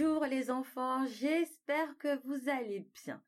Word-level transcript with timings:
Bonjour 0.00 0.24
les 0.24 0.50
enfants, 0.50 1.04
j'espère 1.06 1.98
que 1.98 2.26
vous 2.26 2.48
allez 2.48 2.88
bien. 3.04 3.22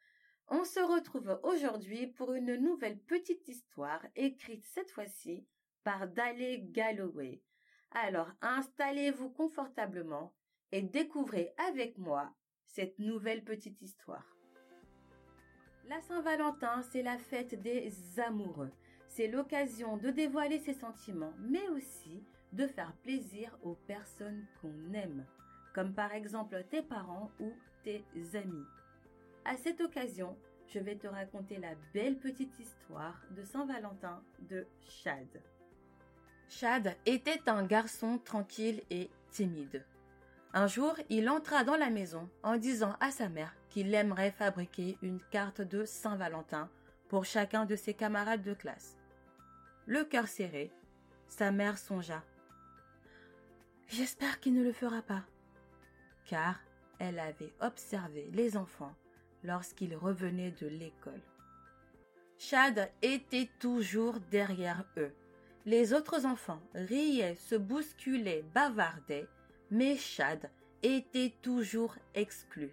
On 0.48 0.64
se 0.64 0.80
retrouve 0.80 1.38
aujourd'hui 1.42 2.06
pour 2.06 2.32
une 2.32 2.56
nouvelle 2.56 2.98
petite 2.98 3.46
histoire 3.46 4.00
écrite 4.16 4.64
cette 4.64 4.90
fois-ci 4.90 5.46
par 5.84 6.08
Dale 6.08 6.72
Galloway. 6.72 7.42
Alors 7.90 8.30
installez-vous 8.40 9.28
confortablement 9.28 10.32
et 10.70 10.80
découvrez 10.80 11.52
avec 11.58 11.98
moi 11.98 12.32
cette 12.64 12.98
nouvelle 12.98 13.44
petite 13.44 13.82
histoire. 13.82 14.34
La 15.90 16.00
Saint-Valentin, 16.00 16.80
c'est 16.90 17.02
la 17.02 17.18
fête 17.18 17.60
des 17.60 17.92
amoureux. 18.18 18.72
C'est 19.08 19.28
l'occasion 19.28 19.98
de 19.98 20.08
dévoiler 20.08 20.58
ses 20.58 20.74
sentiments, 20.74 21.34
mais 21.38 21.68
aussi 21.68 22.24
de 22.52 22.66
faire 22.66 22.94
plaisir 23.02 23.58
aux 23.62 23.74
personnes 23.74 24.46
qu'on 24.62 24.94
aime 24.94 25.26
comme 25.74 25.92
par 25.92 26.12
exemple 26.12 26.62
tes 26.70 26.82
parents 26.82 27.30
ou 27.40 27.52
tes 27.84 28.04
amis. 28.34 28.66
À 29.44 29.56
cette 29.56 29.80
occasion, 29.80 30.36
je 30.68 30.78
vais 30.78 30.96
te 30.96 31.06
raconter 31.06 31.58
la 31.58 31.74
belle 31.92 32.16
petite 32.16 32.58
histoire 32.58 33.20
de 33.30 33.42
Saint-Valentin 33.44 34.22
de 34.48 34.66
Chad. 34.88 35.26
Chad 36.48 36.96
était 37.06 37.48
un 37.48 37.64
garçon 37.64 38.18
tranquille 38.18 38.82
et 38.90 39.10
timide. 39.30 39.84
Un 40.54 40.66
jour, 40.66 40.94
il 41.08 41.28
entra 41.30 41.64
dans 41.64 41.76
la 41.76 41.90
maison 41.90 42.28
en 42.42 42.56
disant 42.56 42.94
à 43.00 43.10
sa 43.10 43.28
mère 43.28 43.54
qu'il 43.70 43.94
aimerait 43.94 44.32
fabriquer 44.32 44.98
une 45.02 45.20
carte 45.30 45.62
de 45.62 45.84
Saint-Valentin 45.84 46.68
pour 47.08 47.24
chacun 47.24 47.64
de 47.64 47.74
ses 47.74 47.94
camarades 47.94 48.42
de 48.42 48.54
classe. 48.54 48.98
Le 49.86 50.04
cœur 50.04 50.28
serré, 50.28 50.70
sa 51.26 51.50
mère 51.50 51.78
songea. 51.78 52.22
J'espère 53.88 54.40
qu'il 54.40 54.54
ne 54.54 54.62
le 54.62 54.72
fera 54.72 55.02
pas 55.02 55.24
car 56.26 56.60
elle 56.98 57.18
avait 57.18 57.52
observé 57.60 58.30
les 58.32 58.56
enfants 58.56 58.94
lorsqu'ils 59.44 59.96
revenaient 59.96 60.54
de 60.60 60.66
l'école. 60.66 61.22
Chad 62.38 62.90
était 63.02 63.48
toujours 63.58 64.18
derrière 64.30 64.84
eux. 64.96 65.12
Les 65.64 65.92
autres 65.92 66.26
enfants 66.26 66.60
riaient, 66.74 67.36
se 67.36 67.54
bousculaient, 67.54 68.44
bavardaient, 68.54 69.28
mais 69.70 69.96
Chad 69.96 70.50
était 70.82 71.32
toujours 71.42 71.94
exclu. 72.14 72.70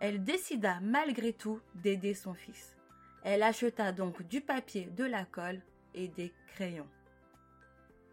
Elle 0.00 0.24
décida 0.24 0.80
malgré 0.80 1.32
tout 1.32 1.60
d'aider 1.76 2.14
son 2.14 2.34
fils. 2.34 2.76
Elle 3.22 3.44
acheta 3.44 3.92
donc 3.92 4.22
du 4.22 4.40
papier, 4.40 4.86
de 4.86 5.04
la 5.04 5.24
colle 5.24 5.60
et 5.94 6.08
des 6.08 6.32
crayons. 6.48 6.88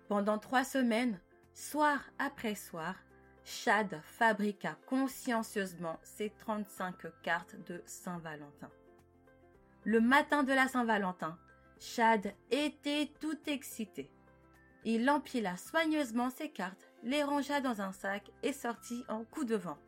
Pendant 0.08 0.38
trois 0.38 0.64
semaines, 0.64 1.20
soir 1.54 2.00
après 2.20 2.54
soir, 2.54 2.96
Chad 3.50 4.00
fabriqua 4.04 4.78
consciencieusement 4.86 6.00
ses 6.04 6.30
35 6.30 6.96
cartes 7.24 7.56
de 7.68 7.82
Saint-Valentin. 7.88 8.70
Le 9.84 10.00
matin 10.00 10.44
de 10.44 10.54
la 10.54 10.68
Saint-Valentin, 10.68 11.36
Chad 11.80 12.32
était 12.52 13.10
tout 13.20 13.40
excité. 13.48 14.12
Il 14.86 15.10
empila 15.10 15.58
soigneusement 15.58 16.30
ses 16.30 16.52
cartes, 16.52 16.92
les 17.02 17.24
rangea 17.24 17.60
dans 17.60 17.82
un 17.82 17.92
sac 17.92 18.30
et 18.44 18.54
sortit 18.54 19.04
en 19.10 19.24
coup 19.24 19.46
de 19.46 19.56
vent. 19.56 19.80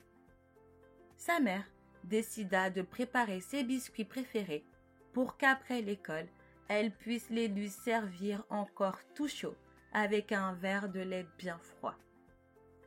Sa 1.15 1.39
mère 1.39 1.69
décida 2.03 2.71
de 2.71 2.81
préparer 2.81 3.41
ses 3.41 3.63
biscuits 3.63 4.05
préférés 4.05 4.65
pour 5.13 5.37
qu'après 5.37 5.83
l'école, 5.83 6.27
elle 6.67 6.91
puisse 6.91 7.29
les 7.29 7.47
lui 7.47 7.69
servir 7.69 8.43
encore 8.49 8.97
tout 9.13 9.27
chaud 9.27 9.55
avec 9.93 10.31
un 10.31 10.53
verre 10.53 10.89
de 10.89 11.01
lait 11.01 11.27
bien 11.37 11.59
froid. 11.59 11.95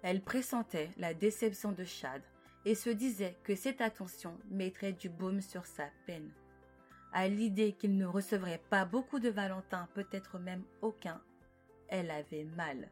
Elle 0.06 0.20
pressentait 0.20 0.90
la 0.98 1.14
déception 1.14 1.72
de 1.72 1.82
Chad 1.82 2.20
et 2.66 2.74
se 2.74 2.90
disait 2.90 3.38
que 3.42 3.54
cette 3.54 3.80
attention 3.80 4.38
mettrait 4.50 4.92
du 4.92 5.08
baume 5.08 5.40
sur 5.40 5.64
sa 5.64 5.86
peine. 6.04 6.30
À 7.14 7.26
l'idée 7.26 7.72
qu'il 7.72 7.96
ne 7.96 8.04
recevrait 8.04 8.60
pas 8.68 8.84
beaucoup 8.84 9.18
de 9.18 9.30
Valentin, 9.30 9.88
peut-être 9.94 10.38
même 10.38 10.62
aucun, 10.82 11.22
elle 11.88 12.10
avait 12.10 12.44
mal. 12.44 12.90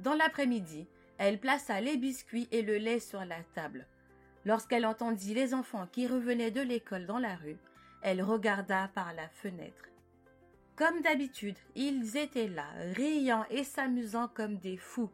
Dans 0.00 0.14
l'après-midi, 0.14 0.88
elle 1.16 1.38
plaça 1.38 1.80
les 1.80 1.96
biscuits 1.96 2.48
et 2.50 2.62
le 2.62 2.78
lait 2.78 2.98
sur 2.98 3.24
la 3.24 3.40
table. 3.54 3.86
Lorsqu'elle 4.44 4.84
entendit 4.84 5.32
les 5.32 5.54
enfants 5.54 5.86
qui 5.86 6.08
revenaient 6.08 6.50
de 6.50 6.60
l'école 6.60 7.06
dans 7.06 7.20
la 7.20 7.36
rue, 7.36 7.58
elle 8.02 8.22
regarda 8.22 8.88
par 8.96 9.12
la 9.14 9.28
fenêtre. 9.28 9.84
Comme 10.74 11.02
d'habitude, 11.02 11.58
ils 11.76 12.16
étaient 12.16 12.48
là, 12.48 12.66
riant 12.96 13.44
et 13.48 13.62
s'amusant 13.62 14.26
comme 14.26 14.56
des 14.56 14.76
fous 14.76 15.12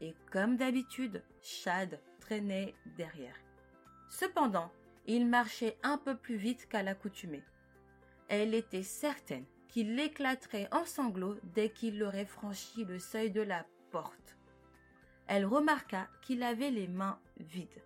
et 0.00 0.14
comme 0.30 0.56
d'habitude, 0.56 1.22
Chad 1.42 2.00
traînait 2.20 2.74
derrière. 2.96 3.36
Cependant, 4.10 4.70
il 5.06 5.26
marchait 5.26 5.78
un 5.82 5.98
peu 5.98 6.16
plus 6.16 6.36
vite 6.36 6.68
qu'à 6.68 6.82
l'accoutumée. 6.82 7.44
Elle 8.28 8.54
était 8.54 8.82
certaine 8.82 9.46
qu'il 9.68 9.98
éclaterait 9.98 10.68
en 10.72 10.84
sanglots 10.84 11.38
dès 11.54 11.70
qu'il 11.70 12.02
aurait 12.02 12.26
franchi 12.26 12.84
le 12.84 12.98
seuil 12.98 13.30
de 13.30 13.40
la 13.40 13.64
porte. 13.90 14.36
Elle 15.26 15.46
remarqua 15.46 16.08
qu'il 16.22 16.42
avait 16.42 16.70
les 16.70 16.88
mains 16.88 17.18
vides. 17.38 17.82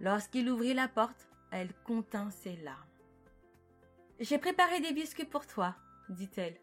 Lorsqu'il 0.00 0.48
ouvrit 0.48 0.74
la 0.74 0.88
porte, 0.88 1.28
elle 1.50 1.72
contint 1.84 2.30
ses 2.30 2.56
larmes. 2.56 2.88
J'ai 4.20 4.38
préparé 4.38 4.80
des 4.80 4.92
biscuits 4.92 5.24
pour 5.24 5.46
toi, 5.46 5.74
dit-elle. 6.08 6.56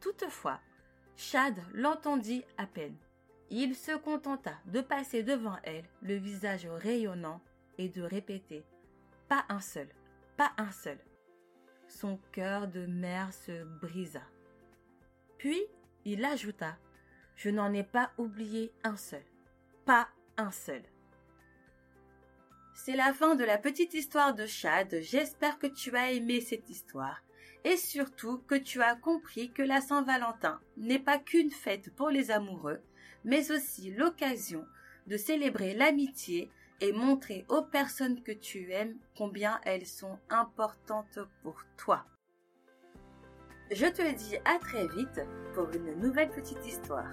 Toutefois, 0.00 0.60
Chad 1.16 1.58
l'entendit 1.72 2.44
à 2.56 2.66
peine. 2.66 2.96
Il 3.50 3.74
se 3.74 3.96
contenta 3.96 4.54
de 4.66 4.80
passer 4.80 5.22
devant 5.22 5.56
elle, 5.62 5.84
le 6.02 6.16
visage 6.16 6.66
rayonnant, 6.66 7.40
et 7.78 7.88
de 7.88 8.02
répéter 8.02 8.64
Pas 9.28 9.44
un 9.48 9.60
seul, 9.60 9.88
pas 10.36 10.52
un 10.58 10.70
seul. 10.70 10.98
Son 11.88 12.18
cœur 12.32 12.68
de 12.68 12.86
mère 12.86 13.32
se 13.32 13.64
brisa. 13.80 14.22
Puis 15.38 15.62
il 16.04 16.24
ajouta 16.24 16.76
Je 17.36 17.50
n'en 17.50 17.72
ai 17.72 17.84
pas 17.84 18.12
oublié 18.18 18.72
un 18.82 18.96
seul, 18.96 19.24
pas 19.84 20.08
un 20.36 20.50
seul. 20.50 20.82
C'est 22.74 22.96
la 22.96 23.12
fin 23.12 23.34
de 23.34 23.44
la 23.44 23.58
petite 23.58 23.94
histoire 23.94 24.34
de 24.34 24.46
Chad. 24.46 25.00
J'espère 25.00 25.58
que 25.58 25.68
tu 25.68 25.96
as 25.96 26.12
aimé 26.12 26.40
cette 26.40 26.68
histoire 26.68 27.22
et 27.64 27.76
surtout 27.76 28.38
que 28.46 28.56
tu 28.56 28.82
as 28.82 28.94
compris 28.94 29.50
que 29.50 29.62
la 29.62 29.80
Saint-Valentin 29.80 30.60
n'est 30.76 30.98
pas 30.98 31.18
qu'une 31.18 31.50
fête 31.50 31.94
pour 31.94 32.10
les 32.10 32.30
amoureux, 32.30 32.80
mais 33.24 33.50
aussi 33.50 33.90
l'occasion 33.90 34.64
de 35.06 35.16
célébrer 35.16 35.74
l'amitié 35.74 36.50
et 36.80 36.92
montrer 36.92 37.44
aux 37.48 37.62
personnes 37.62 38.22
que 38.22 38.32
tu 38.32 38.72
aimes 38.72 38.96
combien 39.16 39.60
elles 39.64 39.86
sont 39.86 40.18
importantes 40.30 41.18
pour 41.42 41.62
toi. 41.76 42.04
Je 43.70 43.86
te 43.86 44.14
dis 44.14 44.36
à 44.44 44.58
très 44.58 44.86
vite 44.88 45.20
pour 45.54 45.70
une 45.70 45.98
nouvelle 46.00 46.30
petite 46.30 46.66
histoire. 46.66 47.10